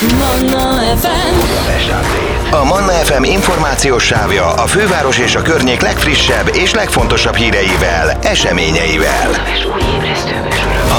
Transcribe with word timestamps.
Manna 0.00 0.96
FM 0.96 1.34
A 2.50 2.64
Manna 2.64 2.92
FM 2.92 3.22
információs 3.22 4.04
sávja 4.04 4.52
a 4.52 4.66
főváros 4.66 5.18
és 5.18 5.34
a 5.34 5.42
környék 5.42 5.80
legfrissebb 5.80 6.50
és 6.54 6.74
legfontosabb 6.74 7.34
híreivel, 7.34 8.18
eseményeivel. 8.22 9.30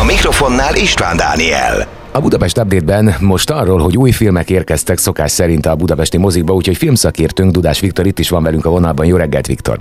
A 0.02 0.04
mikrofonnál 0.04 0.76
István 0.76 1.18
Dániel. 1.18 1.88
A 2.12 2.20
Budapest 2.20 2.58
Update-ben 2.58 3.16
most 3.20 3.50
arról, 3.50 3.80
hogy 3.80 3.98
új 3.98 4.12
filmek 4.12 4.50
érkeztek 4.50 4.98
szokás 4.98 5.32
szerint 5.32 5.66
a 5.66 5.76
budapesti 5.76 6.18
mozikba, 6.18 6.54
úgyhogy 6.54 6.78
filmszakértőnk 6.78 7.52
Dudás 7.52 7.80
Viktor 7.80 8.06
itt 8.06 8.20
is 8.20 8.30
van 8.30 8.44
velünk 8.44 8.66
a 8.66 8.70
vonalban. 8.70 9.06
Jó 9.06 9.16
reggelt, 9.16 9.48
Viktor! 9.48 9.80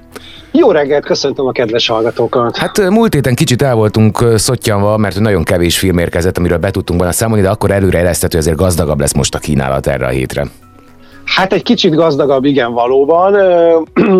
Jó 0.53 0.71
reggelt, 0.71 1.05
köszöntöm 1.05 1.47
a 1.47 1.53
kedves 1.53 1.89
hallgatókat! 1.89 2.57
Hát 2.57 2.91
múlt 2.91 3.15
héten 3.15 3.35
kicsit 3.35 3.63
el 3.63 3.75
voltunk 3.75 4.25
szottyanva, 4.37 4.97
mert 4.97 5.21
nagyon 5.21 5.43
kevés 5.43 5.79
film 5.79 5.99
érkezett, 5.99 6.39
amiről 6.39 6.59
be 6.59 6.71
tudtunk 6.71 6.99
volna 6.99 7.15
számolni, 7.15 7.43
de 7.43 7.51
akkor 7.51 7.71
előre 7.71 7.99
eresztett, 7.99 8.31
hogy 8.31 8.41
azért 8.41 8.57
gazdagabb 8.57 9.01
lesz 9.01 9.15
most 9.15 9.35
a 9.35 9.39
kínálat 9.39 9.87
erre 9.87 10.07
a 10.07 10.11
hétre. 10.11 10.47
Hát 11.37 11.53
egy 11.53 11.63
kicsit 11.63 11.95
gazdagabb, 11.95 12.45
igen, 12.45 12.73
valóban. 12.73 13.35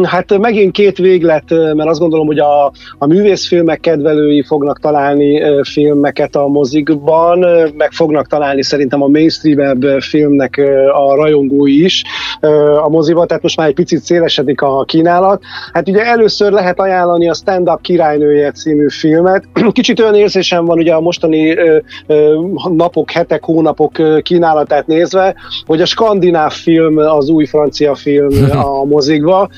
Hát 0.05 0.39
megint 0.39 0.73
két 0.73 0.99
véglet, 0.99 1.51
mert 1.51 1.89
azt 1.89 2.01
gondolom, 2.01 2.27
hogy 2.27 2.39
a, 2.39 2.73
a 2.99 3.07
művészfilmek 3.07 3.81
kedvelői 3.81 4.43
fognak 4.43 4.81
találni 4.81 5.43
filmeket 5.63 6.37
a 6.37 6.47
mozikban, 6.47 7.39
meg 7.77 7.93
fognak 7.93 8.27
találni 8.27 8.63
szerintem 8.63 9.03
a 9.03 9.07
mainstream 9.07 10.01
filmnek 10.01 10.61
a 10.93 11.15
rajongói 11.15 11.85
is 11.85 12.05
a 12.83 12.89
moziban, 12.89 13.27
tehát 13.27 13.43
most 13.43 13.57
már 13.57 13.69
egy 13.69 13.75
picit 13.75 14.03
szélesedik 14.03 14.61
a 14.61 14.85
kínálat. 14.85 15.43
Hát 15.73 15.89
ugye 15.89 16.05
először 16.05 16.53
lehet 16.53 16.81
ajánlani 16.81 17.29
a 17.29 17.35
Stand 17.35 17.69
Up 17.69 17.81
királynője 17.81 18.51
című 18.51 18.89
filmet. 18.89 19.45
Kicsit 19.73 20.01
olyan 20.01 20.15
érzésem 20.15 20.65
van 20.65 20.79
ugye 20.79 20.95
a 20.95 21.01
mostani 21.01 21.57
napok, 22.77 23.11
hetek, 23.11 23.45
hónapok 23.45 24.23
kínálatát 24.23 24.87
nézve, 24.87 25.35
hogy 25.67 25.81
a 25.81 25.87
skandináv 25.87 26.53
film 26.53 27.00
az 27.01 27.29
új 27.29 27.47
francia 27.47 27.95
film 27.95 28.51
a 28.67 28.85
mozikba, 28.85 29.49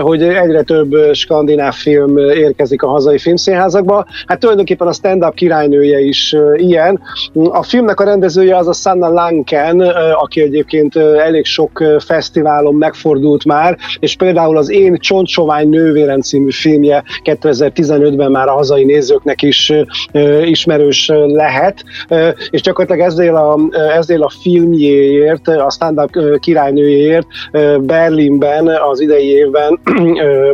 hogy 0.00 0.22
egyre 0.22 0.62
több 0.62 0.94
skandináv 1.12 1.74
film 1.74 2.16
érkezik 2.16 2.82
a 2.82 2.88
hazai 2.88 3.18
filmszínházakba. 3.18 4.06
Hát 4.26 4.38
tulajdonképpen 4.40 4.86
a 4.86 4.92
stand-up 4.92 5.34
királynője 5.34 6.00
is 6.00 6.36
ilyen. 6.56 7.00
A 7.34 7.62
filmnek 7.62 8.00
a 8.00 8.04
rendezője 8.04 8.56
az 8.56 8.68
a 8.68 8.72
Sanna 8.72 9.08
Lanken, 9.08 9.80
aki 10.22 10.40
egyébként 10.40 10.96
elég 10.96 11.44
sok 11.44 11.84
fesztiválon 11.98 12.74
megfordult 12.74 13.44
már, 13.44 13.76
és 13.98 14.16
például 14.16 14.56
az 14.56 14.70
Én 14.70 14.96
Csontsovány 14.98 15.68
nővérem 15.68 16.20
című 16.20 16.50
filmje 16.50 17.02
2015-ben 17.24 18.30
már 18.30 18.48
a 18.48 18.52
hazai 18.52 18.84
nézőknek 18.84 19.42
is 19.42 19.72
ismerős 20.44 21.10
lehet, 21.26 21.84
és 22.50 22.60
gyakorlatilag 22.60 23.08
ezzel 23.08 23.36
a, 23.36 23.58
ezzel 23.96 24.22
a 24.22 24.32
filmjéért, 24.42 25.48
a 25.48 25.70
stand-up 25.70 26.38
királynő 26.38 26.81
versenyeért 26.82 27.26
Berlinben 27.80 28.66
az 28.66 29.00
idei 29.00 29.26
évben 29.26 29.80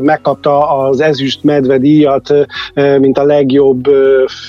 megkapta 0.01 0.79
az 0.79 1.01
Ezüst 1.01 1.45
Medve 1.45 1.79
díjat, 1.79 2.35
mint 2.99 3.19
a 3.19 3.25
legjobb 3.25 3.85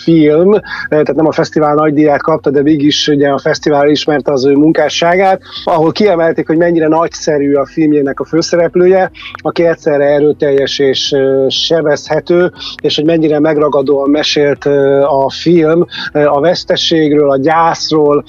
film, 0.04 0.52
tehát 0.90 1.16
nem 1.16 1.28
a 1.28 1.32
fesztivál 1.32 1.74
nagy 1.74 1.94
díját 1.94 2.22
kapta, 2.22 2.50
de 2.50 2.62
mégis 2.62 3.08
ugye 3.08 3.30
a 3.30 3.38
fesztivál 3.38 3.90
ismerte 3.90 4.32
az 4.32 4.46
ő 4.46 4.54
munkásságát, 4.54 5.42
ahol 5.64 5.92
kiemelték, 5.92 6.48
hogy 6.48 6.58
mennyire 6.58 6.88
nagyszerű 6.88 7.54
a 7.54 7.66
filmjének 7.66 8.20
a 8.20 8.26
főszereplője, 8.26 9.12
aki 9.34 9.66
egyszerre 9.66 10.06
erőteljes 10.06 10.80
és 10.80 11.16
sebezhető, 11.48 12.52
és 12.82 12.96
hogy 12.96 13.06
mennyire 13.06 13.40
megragadóan 13.40 14.10
mesélt 14.10 14.66
a 15.04 15.32
film 15.42 15.86
a 16.12 16.40
vesztességről, 16.40 17.32
a 17.32 17.38
gyászról, 17.38 18.24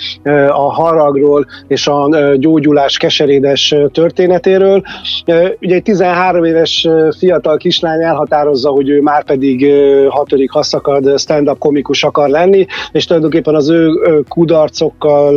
a 0.48 0.72
haragról 0.72 1.46
és 1.68 1.86
a 1.86 2.08
gyógyulás 2.36 2.96
keserédes 2.96 3.39
éves 3.40 3.74
történetéről. 3.92 4.82
Ugye 5.60 5.74
egy 5.74 5.82
13 5.82 6.44
éves 6.44 6.88
fiatal 7.18 7.56
kislány 7.56 8.02
elhatározza, 8.02 8.70
hogy 8.70 8.88
ő 8.88 9.00
már 9.00 9.24
pedig 9.24 9.72
hatodik 10.08 10.50
haszakad 10.50 11.18
stand-up 11.18 11.58
komikus 11.58 12.04
akar 12.04 12.28
lenni, 12.28 12.66
és 12.92 13.04
tulajdonképpen 13.04 13.54
az 13.54 13.68
ő 13.68 13.90
kudarcokkal, 14.28 15.34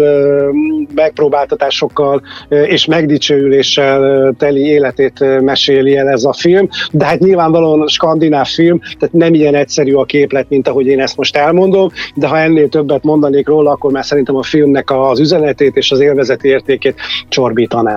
megpróbáltatásokkal 0.96 2.22
és 2.50 2.86
megdicsőüléssel 2.86 4.34
teli 4.38 4.62
életét 4.66 5.42
meséli 5.42 5.98
el 5.98 6.08
ez 6.08 6.24
a 6.24 6.34
film, 6.34 6.70
de 6.92 7.06
hát 7.06 7.20
nyilvánvalóan 7.20 7.88
skandináv 7.88 8.48
film, 8.48 8.80
tehát 9.00 9.16
nem 9.16 9.34
ilyen 9.34 9.56
egyszerű 9.56 9.94
a 9.94 10.04
képlet, 10.04 10.50
mint 10.50 10.68
ahogy 10.68 10.86
én 10.86 11.00
ezt 11.00 11.18
most 11.18 11.36
elmondom, 11.36 11.90
de 12.16 12.28
ha 12.28 12.40
ennél 12.40 12.70
többet 12.70 13.04
mondanék 13.04 13.48
róla, 13.48 13.72
akkor 13.72 13.92
már 13.92 14.06
szerintem 14.06 14.36
a 14.36 14.44
filmnek 14.44 14.92
az 14.92 15.20
üzenetét 15.20 15.76
és 15.76 15.92
az 15.92 16.00
élvezeti 16.00 16.48
értékét 16.48 16.96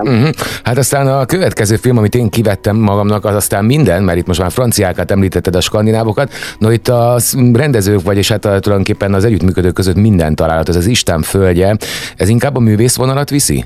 csorbítanám. 0.03 0.29
Uh-huh. 0.29 0.45
Hát 0.63 0.77
aztán 0.77 1.07
a 1.07 1.25
következő 1.25 1.75
film, 1.75 1.97
amit 1.97 2.15
én 2.15 2.29
kivettem 2.29 2.75
magamnak, 2.75 3.25
az 3.25 3.35
aztán 3.35 3.65
minden, 3.65 4.03
mert 4.03 4.17
itt 4.17 4.27
most 4.27 4.39
már 4.39 4.51
franciákat 4.51 5.11
említetted 5.11 5.55
a 5.55 5.61
skandinávokat, 5.61 6.33
no 6.59 6.71
itt 6.71 6.87
a 6.87 7.19
rendezők, 7.53 8.01
vagyis 8.01 8.29
hát 8.29 8.41
tulajdonképpen 8.41 9.13
az 9.13 9.25
együttműködők 9.25 9.73
között 9.73 9.95
minden 9.95 10.35
találat, 10.35 10.69
ez 10.69 10.75
az 10.75 10.85
Isten 10.85 11.21
földje, 11.21 11.77
ez 12.15 12.29
inkább 12.29 12.55
a 12.55 12.59
művész 12.59 12.95
vonalat 12.95 13.29
viszi? 13.29 13.65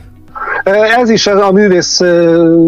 Ez 0.64 1.10
is 1.10 1.28
a 1.28 1.52
művész 1.52 2.00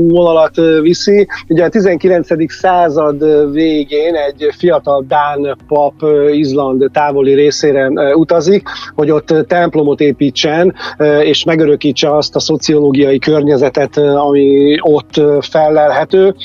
vonalat 0.08 0.56
viszi. 0.82 1.28
Ugye 1.48 1.64
a 1.64 1.70
19. 1.70 2.28
század 2.48 3.52
végén 3.52 4.16
egy 4.16 4.48
fiatal 4.58 5.06
Dán 5.08 5.58
pap 5.68 5.94
Izland 6.32 6.90
távoli 6.94 7.34
részére 7.34 7.88
utazik, 8.16 8.68
hogy 8.96 9.12
ott 9.12 9.34
templomot 9.48 10.00
építsen, 10.00 10.76
és 11.22 11.44
megörökítse 11.44 12.16
azt 12.16 12.36
a 12.36 12.40
szociológiai 12.40 13.20
környezetet, 13.20 13.98
ami 13.98 14.78
ott 14.82 15.22
fellelhető. 15.42 16.36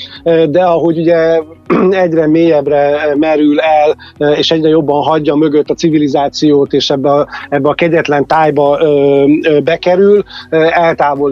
De 0.49 0.63
ahogy 0.63 0.99
ugye 0.99 1.39
egyre 2.03 2.27
mélyebbre 2.27 3.15
merül 3.15 3.59
el, 3.59 3.95
és 4.35 4.51
egyre 4.51 4.69
jobban 4.69 5.03
hagyja 5.03 5.35
mögött 5.35 5.69
a 5.69 5.73
civilizációt, 5.73 6.73
és 6.73 6.89
ebbe 6.89 7.11
a, 7.11 7.27
ebbe 7.49 7.69
a 7.69 7.73
kegyetlen 7.73 8.25
tájba 8.25 8.79
bekerül, 9.63 10.23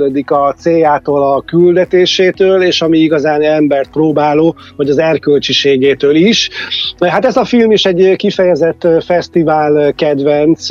eltávolodik 0.07 0.31
a 0.31 0.53
céljától, 0.57 1.33
a 1.33 1.41
küldetésétől, 1.41 2.63
és 2.63 2.81
ami 2.81 2.97
igazán 2.97 3.41
embert 3.41 3.89
próbáló, 3.89 4.55
hogy 4.75 4.89
az 4.89 4.97
erkölcsiségétől 4.97 6.15
is. 6.15 6.49
Hát 6.99 7.25
ez 7.25 7.37
a 7.37 7.45
film 7.45 7.71
is 7.71 7.85
egy 7.85 8.15
kifejezett 8.15 8.87
fesztivál 9.05 9.93
kedvenc, 9.93 10.67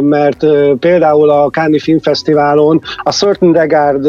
mert 0.00 0.46
például 0.78 1.30
a 1.30 1.48
Cannes 1.50 1.82
Filmfesztiválon 1.82 2.80
a 3.02 3.12
Certain 3.12 3.52
Regard 3.52 4.06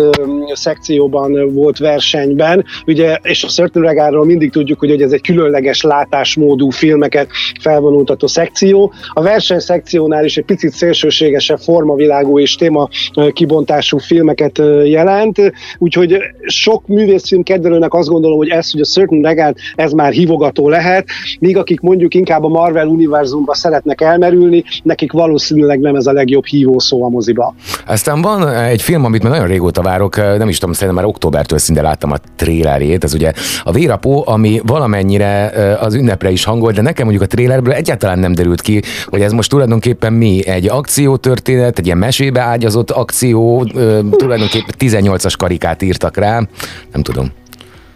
szekcióban 0.53 1.53
volt 1.53 1.77
versenyben, 1.77 2.65
ugye, 2.85 3.17
és 3.21 3.43
a 3.43 3.47
Certain 3.47 3.85
Regardról 3.85 4.25
mindig 4.25 4.51
tudjuk, 4.51 4.79
hogy 4.79 5.01
ez 5.01 5.11
egy 5.11 5.21
különleges 5.21 5.81
látásmódú 5.81 6.69
filmeket 6.69 7.29
felvonultató 7.59 8.27
szekció. 8.27 8.93
A 9.13 9.21
versenyszekciónál 9.21 10.25
is 10.25 10.37
egy 10.37 10.45
picit 10.45 10.71
szélsőségesebb 10.71 11.59
formavilágú 11.59 12.39
és 12.39 12.55
téma 12.55 12.89
kibontású 13.33 13.97
filmeket 14.37 14.87
jelent, 14.87 15.37
úgyhogy 15.77 16.17
sok 16.45 16.87
művészfilm 16.87 17.43
kedvelőnek 17.43 17.93
azt 17.93 18.09
gondolom, 18.09 18.37
hogy 18.37 18.49
ez, 18.49 18.71
hogy 18.71 18.81
a 18.81 18.85
Certain 18.85 19.21
Regard, 19.21 19.55
ez 19.75 19.91
már 19.91 20.11
hívogató 20.11 20.69
lehet, 20.69 21.07
míg 21.39 21.57
akik 21.57 21.79
mondjuk 21.79 22.13
inkább 22.13 22.43
a 22.43 22.47
Marvel 22.47 22.87
univerzumba 22.87 23.55
szeretnek 23.55 24.01
elmerülni, 24.01 24.63
nekik 24.83 25.11
valószínűleg 25.11 25.79
nem 25.79 25.95
ez 25.95 26.05
a 26.05 26.11
legjobb 26.11 26.45
hívószó 26.45 27.03
a 27.03 27.09
moziba. 27.09 27.55
Aztán 27.87 28.21
van 28.21 28.49
egy 28.49 28.81
film, 28.81 29.05
amit 29.05 29.23
már 29.23 29.31
nagyon 29.31 29.47
régóta 29.47 29.81
várok, 29.81 30.15
nem 30.15 30.49
is 30.49 30.57
tudom, 30.57 30.73
szerintem 30.73 30.95
már 30.95 31.05
októbertől 31.05 31.59
szinte 31.59 31.81
láttam 31.81 32.11
a 32.11 32.17
trélerét, 32.35 33.03
ez 33.03 33.13
ugye 33.13 33.31
a 33.63 33.71
Vérapó, 33.71 34.23
ami 34.27 34.61
valamennyire 34.65 35.45
az 35.79 35.93
ünnepre 35.93 36.31
is 36.31 36.43
hangol, 36.43 36.71
de 36.71 36.81
nekem 36.81 37.05
mondjuk 37.05 37.29
a 37.31 37.35
trélerből 37.35 37.73
egyáltalán 37.73 38.19
nem 38.19 38.33
derült 38.33 38.61
ki, 38.61 38.81
hogy 39.05 39.21
ez 39.21 39.31
most 39.31 39.49
tulajdonképpen 39.49 40.13
mi? 40.13 40.47
Egy 40.47 40.67
akciótörténet, 40.67 41.79
egy 41.79 41.85
ilyen 41.85 41.97
mesébe 41.97 42.41
ágyazott 42.41 42.91
akció, 42.91 43.65
tulajdonképpen 44.27 44.75
18-as 44.79 45.33
karikát 45.37 45.81
írtak 45.81 46.17
rá, 46.17 46.41
nem 46.91 47.01
tudom. 47.01 47.31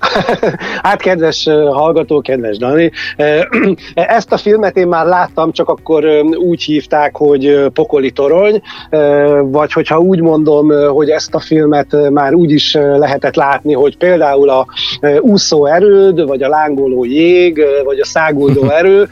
hát 0.84 1.02
kedves 1.02 1.48
hallgató, 1.70 2.22
kedves 2.22 2.58
Dani, 2.58 2.92
ezt 3.94 4.32
a 4.32 4.38
filmet 4.38 4.78
én 4.78 4.88
már 4.88 5.06
láttam, 5.06 5.52
csak 5.52 5.70
akkor 5.70 6.06
úgy 6.36 6.64
hívták, 6.64 7.16
hogy 7.16 7.66
Pokoli 7.74 8.12
Torony, 8.12 8.62
vagy 9.44 9.74
hogyha 9.74 10.00
úgy 10.00 10.22
mondom, 10.22 10.70
hogy 10.70 11.10
ezt 11.10 11.36
a 11.36 11.40
filmet 11.40 12.10
már 12.10 12.34
úgy 12.34 12.52
is 12.52 12.74
lehetett 12.74 13.36
látni, 13.36 13.74
hogy 13.74 13.98
például 13.98 14.50
a 14.50 14.66
úszó 15.20 15.66
erőd, 15.66 16.28
vagy 16.28 16.44
a 16.44 16.50
lángoló 16.50 17.06
jég, 17.06 17.62
vagy 17.84 18.00
a 18.00 18.06
száguldó 18.06 18.70
erő, 18.80 19.08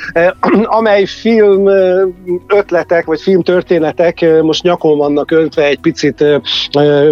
amely 0.78 1.04
film 1.04 1.68
ötletek, 2.46 3.04
vagy 3.04 3.20
filmtörténetek 3.20 4.26
most 4.42 4.62
nyakon 4.62 4.98
vannak 4.98 5.30
öltve 5.30 5.64
egy 5.64 5.80
picit 5.80 6.24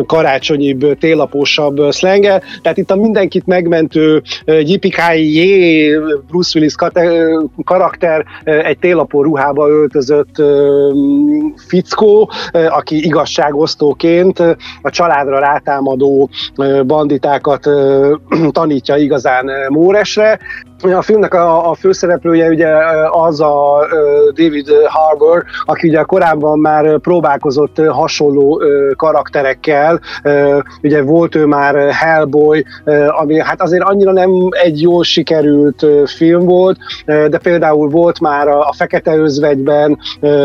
karácsonyibb, 0.07 0.99
télapósabb 0.99 1.81
szlenge, 1.91 2.43
tehát 2.63 2.79
itt 2.79 2.91
a 2.91 2.97
mindenkit 3.05 3.47
megmentő 3.47 4.23
Yippee 4.45 6.01
Bruce 6.27 6.59
Willis 6.59 6.75
karakter 7.65 8.25
egy 8.45 8.79
télapó 8.79 9.23
ruhába 9.23 9.69
öltözött 9.69 10.43
fickó, 11.67 12.31
aki 12.69 13.05
igazságosztóként 13.05 14.39
a 14.83 14.91
családra 14.91 15.39
rátámadó 15.39 16.31
banditákat 16.87 17.69
tanítja 18.59 18.97
igazán 18.97 19.51
Móresre, 19.69 20.39
a 20.93 21.03
filmnek 21.03 21.35
a, 21.35 21.71
a 21.71 21.75
főszereplője 21.75 22.49
ugye 22.49 22.69
az 23.11 23.41
a 23.41 23.87
David 24.35 24.69
Harbour, 24.87 25.45
aki 25.65 25.89
ugye 25.89 26.03
korábban 26.03 26.59
már 26.59 26.99
próbálkozott 26.99 27.81
hasonló 27.89 28.63
karakterekkel, 28.97 30.01
ugye 30.83 31.03
volt 31.03 31.35
ő 31.35 31.47
már 31.47 31.93
Hellboy, 31.93 32.65
ami 33.09 33.41
hát 33.41 33.63
azért 33.63 33.83
annyira 33.83 34.13
nem 34.13 34.31
egy 34.51 34.81
jól 34.81 35.05
sikerült 35.05 35.87
film 36.05 36.45
volt, 36.45 36.77
de 37.05 37.39
például 37.39 37.89
volt 37.89 38.21
már 38.21 38.49
a, 38.49 38.73
Fekete 38.77 39.17
Özvegyben 39.17 39.99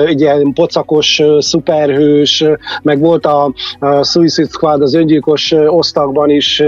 egy 0.06 0.22
ilyen 0.22 0.54
pocakos 0.54 1.22
szuperhős, 1.40 2.44
meg 2.82 3.00
volt 3.00 3.26
a 3.26 3.54
Suicide 4.02 4.48
Squad 4.52 4.82
az 4.82 4.94
öngyilkos 4.96 5.52
osztagban 5.68 6.30
is 6.30 6.64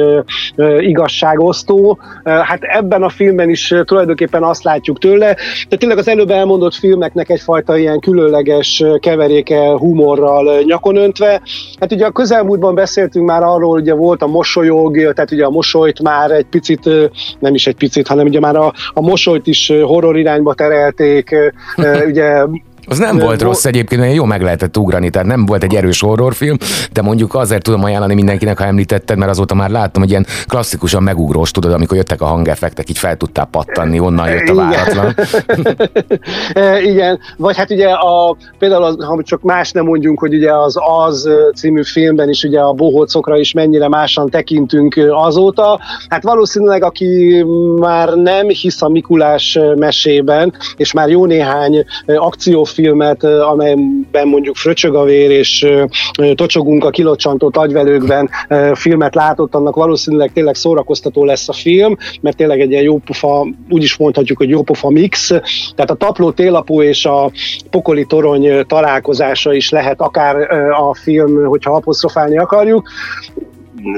igazságosztó. 0.80 2.00
Hát 2.24 2.62
ebben 2.62 3.04
a 3.04 3.10
filmben 3.10 3.50
is 3.50 3.61
is 3.62 3.74
tulajdonképpen 3.86 4.44
azt 4.44 4.64
látjuk 4.64 5.00
tőle. 5.00 5.36
De 5.70 5.78
tényleg 5.78 5.98
az 5.98 6.08
előbb 6.08 6.30
elmondott 6.30 6.76
filmeknek 6.76 7.30
egyfajta 7.30 7.78
ilyen 7.78 8.00
különleges 8.00 8.84
keveréke 9.00 9.72
humorral 9.78 10.62
nyakon 10.62 10.96
öntve. 10.96 11.42
Hát 11.80 11.92
ugye 11.92 12.06
a 12.06 12.12
közelmúltban 12.12 12.76
beszéltünk 12.76 13.26
már 13.26 13.44
arról, 13.44 13.80
ugye 13.80 13.94
volt 13.94 14.22
a 14.22 14.28
mosolyog, 14.28 14.98
tehát 14.98 15.32
ugye 15.32 15.46
a 15.46 15.50
mosolyt 15.50 16.02
már 16.02 16.32
egy 16.32 16.46
picit, 16.46 16.90
nem 17.40 17.54
is 17.54 17.68
egy 17.68 17.76
picit, 17.76 18.08
hanem 18.08 18.26
ugye 18.26 18.40
már 18.40 18.56
a, 18.56 18.74
a 18.94 19.02
mosolyt 19.02 19.48
is 19.48 19.72
horror 19.82 20.18
irányba 20.18 20.54
terelték, 20.54 21.36
ugye 22.10 22.46
az 22.86 22.98
nem 22.98 23.18
volt 23.18 23.42
rossz 23.42 23.66
egyébként, 23.66 24.02
mert 24.02 24.14
jó 24.14 24.26
meg 24.26 24.42
lehetett 24.42 24.78
ugrani, 24.78 25.10
tehát 25.10 25.28
nem 25.28 25.46
volt 25.46 25.64
egy 25.64 25.76
erős 25.76 26.00
horrorfilm, 26.00 26.58
de 26.92 27.02
mondjuk 27.02 27.36
azért 27.36 27.64
tudom 27.64 27.84
ajánlani 27.84 28.14
mindenkinek, 28.14 28.58
ha 28.58 28.66
említetted, 28.66 29.18
mert 29.18 29.32
azóta 29.32 29.56
már 29.56 29.70
láttam, 29.70 30.02
hogy 30.02 30.12
ilyen 30.12 30.26
klasszikusan 30.48 31.04
megugrós, 31.04 31.52
tudod, 31.52 31.74
amikor 31.74 31.98
jöttek 31.98 32.22
a 32.22 32.26
hangeffektek, 32.26 32.90
így 32.90 32.98
fel 32.98 33.18
tudtál 33.18 33.48
pattanni, 33.52 34.00
onnan 34.00 34.30
jött 34.30 34.48
a 34.48 34.56
váratlan. 34.56 35.16
Igen, 36.92 37.20
vagy 37.38 37.58
hát 37.58 37.72
ugye 37.72 37.88
a, 37.90 38.38
például 38.60 38.84
az, 38.84 38.96
ha 39.04 39.20
csak 39.24 39.42
más 39.42 39.72
nem 39.72 39.86
mondjunk, 39.86 40.20
hogy 40.20 40.34
ugye 40.34 40.54
az 40.54 40.76
Az 41.04 41.30
című 41.56 41.84
filmben 41.84 42.30
is 42.30 42.44
ugye 42.44 42.60
a 42.60 42.74
bohócokra 42.74 43.38
is 43.38 43.54
mennyire 43.54 43.88
másan 43.88 44.30
tekintünk 44.30 44.96
azóta, 45.10 45.80
hát 46.10 46.24
valószínűleg 46.24 46.84
aki 46.84 47.46
már 47.78 48.14
nem 48.14 48.48
hisz 48.48 48.82
a 48.82 48.90
Mikulás 48.90 49.60
mesében, 49.76 50.54
és 50.78 50.94
már 50.94 51.10
jó 51.10 51.26
néhány 51.26 51.86
akciófilm 52.06 52.80
filmet, 52.82 53.24
amelyben 53.24 54.28
mondjuk 54.28 54.56
fröcsög 54.56 54.96
a 54.96 55.04
vér 55.04 55.32
és 55.32 55.68
tocsogunk 56.36 56.84
a 56.86 56.90
kilocsantott 56.90 57.58
agyvelőkben 57.58 58.30
filmet 58.74 59.16
látott, 59.16 59.56
annak 59.56 59.76
valószínűleg 59.76 60.32
tényleg 60.32 60.56
szórakoztató 60.56 61.26
lesz 61.26 61.50
a 61.50 61.54
film, 61.54 61.98
mert 62.22 62.38
tényleg 62.38 62.60
egy 62.60 62.72
ilyen 62.72 62.84
jópofa, 62.84 63.48
úgy 63.70 63.84
is 63.84 63.98
mondhatjuk, 63.98 64.38
hogy 64.38 64.50
jópofa 64.50 64.90
mix. 64.90 65.28
Tehát 65.76 65.92
a 65.92 65.96
tapló 65.96 66.32
télapó 66.32 66.82
és 66.82 67.06
a 67.06 67.32
pokoli 67.70 68.06
torony 68.06 68.66
találkozása 68.68 69.54
is 69.54 69.70
lehet 69.70 70.02
akár 70.02 70.52
a 70.72 70.96
film, 70.96 71.46
hogyha 71.46 71.76
apostrofálni 71.76 72.38
akarjuk. 72.38 72.90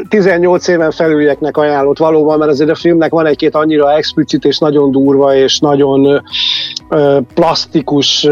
18 0.10 0.68
éven 0.68 0.92
felülieknek 0.92 1.58
ajánlott 1.58 1.98
valóban, 1.98 2.38
mert 2.38 2.52
azért 2.52 2.70
a 2.70 2.76
filmnek 2.76 3.12
van 3.12 3.26
egy-két 3.26 3.56
annyira 3.56 3.96
explicit 3.96 4.46
és 4.46 4.58
nagyon 4.58 4.92
durva 4.92 5.36
és 5.36 5.60
nagyon 5.60 6.24
plastikus 7.34 8.24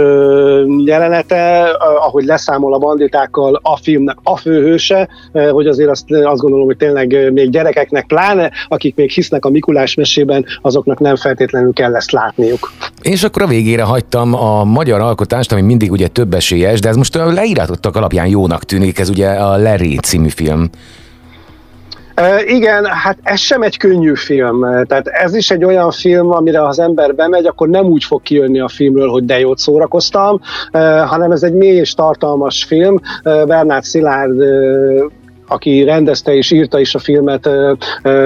jelenete, 0.85 1.69
ahogy 1.99 2.23
leszámol 2.23 2.73
a 2.73 2.77
banditákkal 2.77 3.59
a 3.63 3.77
filmnek 3.77 4.17
a 4.23 4.37
főhőse, 4.37 5.07
hogy 5.51 5.67
azért 5.67 5.89
azt, 5.89 6.11
azt 6.11 6.41
gondolom, 6.41 6.65
hogy 6.65 6.77
tényleg 6.77 7.31
még 7.31 7.49
gyerekeknek 7.49 8.07
pláne, 8.07 8.51
akik 8.67 8.95
még 8.95 9.11
hisznek 9.11 9.45
a 9.45 9.49
Mikulás 9.49 9.95
mesében, 9.95 10.45
azoknak 10.61 10.99
nem 10.99 11.15
feltétlenül 11.15 11.73
kell 11.73 11.95
ezt 11.95 12.11
látniuk. 12.11 12.71
És 13.01 13.23
akkor 13.23 13.41
a 13.41 13.47
végére 13.47 13.83
hagytam 13.83 14.33
a 14.33 14.63
magyar 14.63 15.01
alkotást, 15.01 15.51
ami 15.51 15.61
mindig 15.61 15.91
ugye 15.91 16.07
több 16.07 16.33
esélyes, 16.33 16.79
de 16.79 16.89
ez 16.89 16.95
most 16.95 17.15
leírátottak 17.15 17.95
alapján 17.95 18.27
jónak 18.27 18.63
tűnik, 18.63 18.99
ez 18.99 19.09
ugye 19.09 19.29
a 19.29 19.57
Larry 19.57 19.97
című 19.97 20.29
film. 20.29 20.69
Igen, 22.45 22.85
hát 22.85 23.17
ez 23.23 23.39
sem 23.39 23.61
egy 23.61 23.77
könnyű 23.77 24.15
film. 24.15 24.61
Tehát 24.61 25.07
ez 25.07 25.35
is 25.35 25.51
egy 25.51 25.63
olyan 25.63 25.91
film, 25.91 26.31
amire 26.31 26.65
az 26.67 26.79
ember 26.79 27.15
bemegy, 27.15 27.45
akkor 27.45 27.69
nem 27.69 27.85
úgy 27.85 28.03
fog 28.03 28.21
kijönni 28.21 28.59
a 28.59 28.67
filmről, 28.67 29.09
hogy 29.09 29.25
de 29.25 29.39
jót 29.39 29.57
szórakoztam, 29.57 30.39
hanem 31.05 31.31
ez 31.31 31.43
egy 31.43 31.53
mély 31.53 31.75
és 31.77 31.93
tartalmas 31.93 32.63
film. 32.63 32.99
Bernát 33.23 33.83
Szilárd 33.83 34.43
aki 35.51 35.83
rendezte 35.83 36.33
és 36.33 36.51
írta 36.51 36.79
is 36.79 36.95
a 36.95 36.99
filmet 36.99 37.49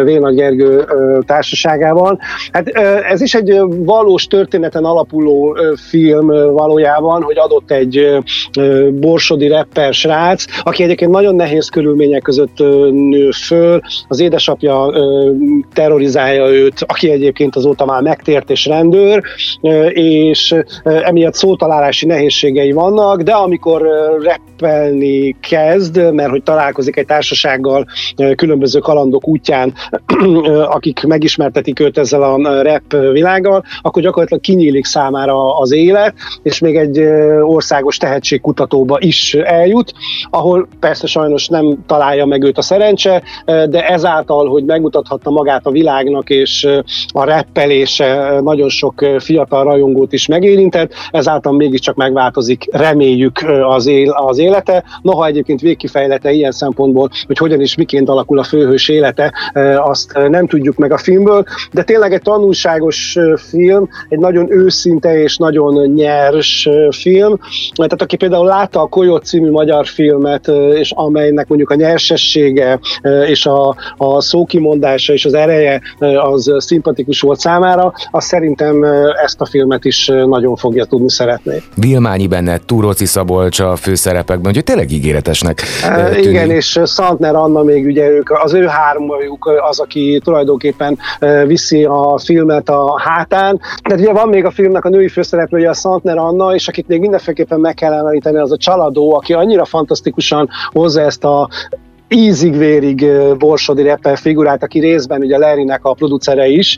Véna 0.04 0.32
Gergő 0.32 0.86
társaságában. 1.26 2.20
Hát 2.52 2.68
ez 3.10 3.22
is 3.22 3.34
egy 3.34 3.60
valós 3.70 4.28
történeten 4.28 4.84
alapuló 4.84 5.58
film 5.90 6.28
valójában, 6.54 7.22
hogy 7.22 7.38
adott 7.38 7.72
egy 7.72 8.18
borsodi 8.92 9.48
rapper 9.48 9.94
srác, 9.94 10.46
aki 10.64 10.84
egyébként 10.84 11.12
nagyon 11.12 11.36
nehéz 11.36 11.70
körülmények 11.70 12.22
között 12.22 12.58
nő 12.92 13.30
föl, 13.32 13.80
az 14.08 14.20
édesapja 14.20 14.94
terrorizálja 15.74 16.48
őt, 16.48 16.86
aki 16.88 17.12
egyébként 17.12 17.56
azóta 17.56 17.86
már 17.86 18.02
megtért 18.02 18.50
és 18.50 18.66
rendőr, 18.66 19.22
és 19.94 20.56
emiatt 20.84 21.34
szótalálási 21.34 22.06
nehézségei 22.06 22.72
vannak, 22.72 23.22
de 23.22 23.32
amikor 23.32 23.88
rappelni 24.22 25.36
kezd, 25.40 26.14
mert 26.14 26.30
hogy 26.30 26.44
találkozik 26.44 26.98
egy 26.98 27.06
társasággal 27.16 27.86
különböző 28.36 28.80
kalandok 28.80 29.28
útján, 29.28 29.74
akik 30.68 31.04
megismertetik 31.04 31.80
őt 31.80 31.98
ezzel 31.98 32.24
a 32.24 32.62
rap 32.62 32.96
világgal, 33.12 33.64
akkor 33.82 34.02
gyakorlatilag 34.02 34.44
kinyílik 34.44 34.86
számára 34.86 35.58
az 35.58 35.72
élet, 35.72 36.14
és 36.44 36.60
még 36.60 36.76
egy 36.76 37.00
országos 37.42 37.98
tehetségkutatóba 37.98 38.98
is 39.00 39.34
eljut, 39.34 39.94
ahol 40.30 40.68
persze 40.80 41.08
sajnos 41.08 41.48
nem 41.48 41.78
találja 41.88 42.26
meg 42.26 42.44
őt 42.44 42.58
a 42.58 42.62
szerencse, 42.62 43.24
de 43.46 43.88
ezáltal, 43.88 44.48
hogy 44.48 44.64
megmutathatta 44.66 45.30
magát 45.30 45.66
a 45.66 45.72
világnak, 45.72 46.30
és 46.30 46.68
a 47.14 47.24
reppelése 47.24 48.40
nagyon 48.42 48.70
sok 48.70 49.06
fiatal 49.20 49.64
rajongót 49.64 50.14
is 50.14 50.28
megérintett, 50.28 50.94
ezáltal 51.12 51.54
mégiscsak 51.54 51.96
megváltozik, 51.96 52.66
reméljük 52.72 53.40
az, 53.68 53.88
él, 53.88 54.10
az 54.10 54.38
élete. 54.38 54.84
Noha 55.02 55.26
egyébként 55.26 55.62
végkifejlete 55.62 56.32
ilyen 56.32 56.52
szempontból 56.52 57.05
hogy 57.28 57.38
hogyan 57.38 57.62
is 57.62 57.76
miként 57.76 58.10
alakul 58.10 58.40
a 58.40 58.44
főhős 58.44 58.90
élete, 58.90 59.34
azt 59.78 60.14
nem 60.28 60.48
tudjuk 60.48 60.76
meg 60.76 60.92
a 60.92 60.98
filmből, 60.98 61.44
de 61.72 61.84
tényleg 61.84 62.14
egy 62.14 62.22
tanulságos 62.22 63.18
film, 63.36 63.90
egy 64.10 64.20
nagyon 64.20 64.52
őszinte 64.52 65.22
és 65.22 65.38
nagyon 65.38 65.88
nyers 65.88 66.70
film. 66.90 67.40
Tehát 67.76 68.02
aki 68.02 68.16
például 68.16 68.46
látta 68.46 68.82
a 68.82 68.88
Koyot 68.88 69.26
című 69.26 69.50
magyar 69.50 69.88
filmet, 69.88 70.48
és 70.74 70.92
amelynek 70.96 71.48
mondjuk 71.48 71.70
a 71.70 71.76
nyersessége 71.76 72.80
és 73.28 73.46
a, 73.46 73.76
a 73.98 74.22
szókimondása 74.22 75.14
és 75.14 75.26
az 75.26 75.34
ereje 75.34 75.82
az 76.00 76.54
szimpatikus 76.58 77.22
volt 77.22 77.40
számára, 77.40 77.94
az 78.12 78.26
szerintem 78.26 78.84
ezt 79.24 79.42
a 79.42 79.46
filmet 79.46 79.86
is 79.86 80.08
nagyon 80.08 80.56
fogja 80.56 80.86
tudni 80.86 81.10
szeretni. 81.10 81.64
Vilmányi 81.76 82.28
benne, 82.28 82.58
Túróci 82.58 83.06
Szabolcs 83.06 83.60
a 83.60 83.76
főszerepekben, 83.76 84.54
hogy 84.54 84.64
tényleg 84.64 84.92
ígéretesnek 84.92 85.64
tűnik. 86.12 86.30
Igen, 86.30 86.52
és 86.52 86.80
Santner 86.86 87.36
Anna 87.36 87.64
még 87.64 87.86
ugye 87.86 88.10
ők, 88.10 88.30
az 88.32 88.54
ő 88.54 88.66
hármajuk 88.66 89.50
az, 89.70 89.80
aki 89.80 90.22
tulajdonképpen 90.24 90.98
viszi 91.46 91.84
a 91.84 92.18
filmet 92.24 92.70
a 92.70 93.00
hátán. 93.00 93.60
De 93.90 93.96
ugye 93.96 94.14
van 94.14 94.30
még 94.30 94.46
a 94.46 94.52
filmnek 94.52 94.86
a 94.86 94.90
női 94.90 95.08
főszereplője, 95.08 95.70
a 95.70 95.74
Santner 95.74 96.18
Anna, 96.18 96.54
és 96.54 96.68
akit 96.68 96.88
még 96.88 97.00
mindenféleképpen 97.00 97.60
meg 97.60 97.74
kell 97.74 97.94
említeni, 97.94 98.38
az 98.38 98.52
a 98.52 98.58
Csaladó, 98.58 99.16
aki 99.16 99.34
annyira 99.34 99.66
fantasztikusan 99.66 100.50
hozza 100.72 101.02
ezt 101.02 101.24
a 101.24 101.50
ízig-vérig 102.10 103.06
borsodi 103.38 103.84
rapper 103.84 104.18
figurát, 104.18 104.64
aki 104.64 104.80
részben 104.80 105.22
ugye 105.22 105.38
Larrynek 105.38 105.86
a 105.86 105.94
producere 105.94 106.48
is, 106.48 106.76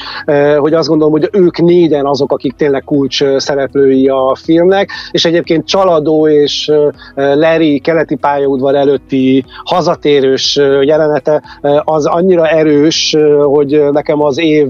hogy 0.58 0.74
azt 0.74 0.88
gondolom, 0.88 1.14
hogy 1.14 1.30
ők 1.32 1.58
négyen 1.58 2.06
azok, 2.06 2.32
akik 2.32 2.54
tényleg 2.54 2.84
kulcs 2.84 3.24
szereplői 3.38 4.08
a 4.08 4.38
filmnek, 4.44 4.90
és 5.12 5.26
egyébként 5.26 5.68
Csaladó 5.68 6.28
és 6.28 6.72
Larry 7.16 7.80
keleti 7.80 8.16
pályaudvar 8.16 8.76
előtti 8.76 9.46
hazatérős 9.64 10.56
jelenete 10.82 11.44
az 11.84 12.06
annyira 12.06 12.48
erős, 12.48 13.16
hogy 13.44 13.82
nekem 13.92 14.24
az 14.24 14.38
év 14.40 14.68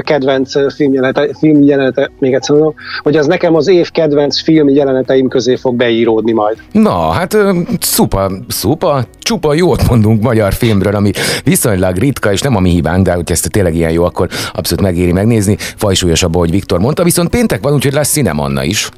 kedvenc 0.00 0.74
filmjelenete, 0.74 1.28
filmjelenete 1.38 2.10
még 2.18 2.34
egyszer 2.34 2.56
mondom, 2.56 2.74
hogy 3.02 3.16
az 3.16 3.26
nekem 3.26 3.54
az 3.54 3.68
év 3.68 3.90
kedvenc 3.90 4.42
film 4.42 4.68
jeleneteim 4.68 5.28
közé 5.28 5.56
fog 5.56 5.74
beíródni 5.74 6.32
majd. 6.32 6.56
Na, 6.72 7.10
hát 7.10 7.36
szupa, 7.80 8.30
szupa, 8.48 9.04
csupa 9.18 9.54
jó 9.54 9.76
szót 9.78 9.88
mondunk 9.88 10.22
magyar 10.22 10.52
filmről, 10.52 10.94
ami 10.94 11.10
viszonylag 11.44 11.96
ritka, 11.96 12.32
és 12.32 12.40
nem 12.40 12.56
a 12.56 12.60
mi 12.60 12.70
hibánk, 12.70 13.04
de 13.04 13.12
hogy 13.12 13.30
ezt 13.30 13.50
tényleg 13.50 13.74
ilyen 13.74 13.90
jó, 13.90 14.04
akkor 14.04 14.28
abszolút 14.52 14.84
megéri 14.84 15.12
megnézni. 15.12 15.56
Fajsúlyosabb, 15.58 16.34
ahogy 16.34 16.50
Viktor 16.50 16.78
mondta, 16.78 17.04
viszont 17.04 17.28
péntek 17.28 17.62
van, 17.62 17.72
úgyhogy 17.72 17.92
lesz 17.92 18.10
Cinemanna 18.10 18.64
is. 18.64 18.88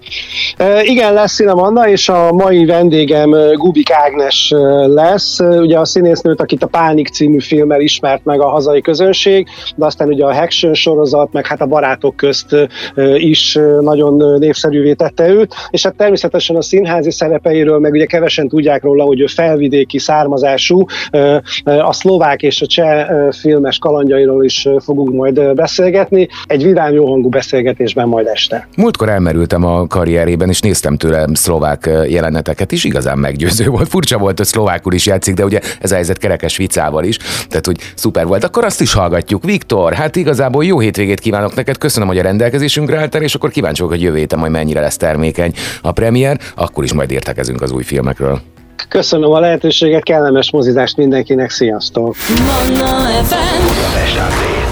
E, 0.57 0.83
igen, 0.83 1.13
lesz 1.13 1.35
Cinemanna, 1.35 1.89
és 1.89 2.09
a 2.09 2.33
mai 2.33 2.65
vendégem 2.65 3.31
Gubik 3.55 3.91
Ágnes 3.93 4.53
lesz. 4.87 5.39
Ugye 5.41 5.79
a 5.79 5.85
színésznőt, 5.85 6.41
akit 6.41 6.63
a 6.63 6.67
Pánik 6.67 7.09
című 7.09 7.41
filmmel 7.41 7.81
ismert 7.81 8.25
meg 8.25 8.41
a 8.41 8.49
hazai 8.49 8.81
közönség, 8.81 9.47
de 9.77 9.85
aztán 9.85 10.09
ugye 10.09 10.25
a 10.25 10.35
Haction 10.35 10.75
sorozat, 10.75 11.33
meg 11.33 11.47
hát 11.47 11.61
a 11.61 11.67
barátok 11.67 12.17
közt 12.17 12.57
is 13.17 13.59
nagyon 13.81 14.39
népszerűvé 14.39 14.93
tette 14.93 15.29
őt, 15.29 15.55
és 15.71 15.83
hát 15.83 15.95
természetesen 15.95 16.57
a 16.57 16.63
színházi 16.63 17.11
szerepeiről, 17.11 17.79
meg 17.79 17.93
ugye 17.93 18.07
kevesen 18.07 18.49
tudják 18.49 18.83
róla, 18.83 19.05
hogy 19.05 19.21
ő 19.21 19.27
felvidéki 19.27 19.99
származású, 20.71 20.87
a 21.89 21.93
szlovák 21.93 22.43
és 22.43 22.61
a 22.61 22.67
cseh 22.67 23.07
filmes 23.31 23.79
kalandjairól 23.79 24.45
is 24.45 24.69
fogunk 24.85 25.15
majd 25.15 25.55
beszélgetni, 25.55 26.29
egy 26.47 26.63
vidám, 26.63 26.93
jó 26.93 27.07
hangú 27.11 27.29
beszélgetésben 27.29 28.09
majd 28.09 28.27
este. 28.27 28.69
Múltkor 28.77 29.09
elmerültem 29.09 29.65
a 29.65 29.87
karrierében, 29.87 30.49
és 30.49 30.61
néztem 30.61 30.97
tőle 30.97 31.27
szlovák 31.33 31.91
jeleneteket 32.09 32.73
is, 32.73 32.85
igazán 32.85 33.19
meggyőző 33.19 33.69
volt. 33.69 33.89
Furcsa 33.89 34.19
volt, 34.19 34.37
hogy 34.37 34.47
szlovákul 34.47 34.93
is 34.93 35.07
játszik, 35.07 35.35
de 35.35 35.45
ugye 35.45 35.61
ez 35.81 35.91
a 35.91 35.95
helyzet 35.95 36.19
kerekes 36.19 36.57
vicával 36.57 37.05
is, 37.05 37.17
tehát 37.49 37.67
hogy 37.67 37.77
szuper 37.95 38.27
volt. 38.27 38.45
Akkor 38.45 38.65
azt 38.65 38.81
is 38.81 38.93
hallgatjuk. 38.93 39.45
Viktor, 39.45 39.93
hát 39.93 40.17
igazából 40.17 40.65
jó 40.65 40.79
hétvégét 40.79 41.21
kívánok 41.21 41.55
neked, 41.55 41.79
köszönöm, 41.79 42.09
hogy 42.09 42.19
a 42.19 42.23
rendelkezésünkre 42.23 42.99
álltál, 42.99 43.23
és 43.23 43.35
akkor 43.35 43.51
kíváncsi 43.51 43.83
vagyok, 43.83 43.97
hogy 43.97 44.05
jövő 44.05 44.19
héten 44.19 44.39
majd 44.39 44.53
mennyire 44.53 44.81
lesz 44.81 44.97
termékeny 44.97 45.53
a 45.83 45.93
premier, 45.93 46.39
akkor 46.55 46.85
is 46.85 46.93
majd 46.93 47.11
értekezünk 47.11 47.63
az 47.63 47.73
új 47.73 47.83
filmekről. 47.83 48.41
Köszönöm 48.89 49.31
a 49.31 49.41
lehetőséget, 49.41 50.03
kellemes 50.03 50.51
mozizást 50.51 50.97
mindenkinek, 50.97 51.51
sziasztok! 51.51 52.17
Manna 52.47 53.07
FM. 53.25 53.61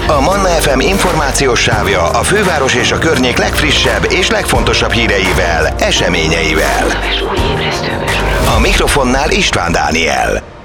A 0.09 0.21
Manna 0.21 0.47
FM 0.47 0.79
információs 0.79 1.61
sávja 1.61 2.09
a 2.09 2.23
főváros 2.23 2.75
és 2.75 2.91
a 2.91 2.97
környék 2.97 3.37
legfrissebb 3.37 4.05
és 4.09 4.29
legfontosabb 4.29 4.91
híreivel, 4.91 5.73
eseményeivel. 5.79 6.87
A 8.55 8.59
mikrofonnál 8.59 9.31
István 9.31 9.71
Dániel. 9.71 10.58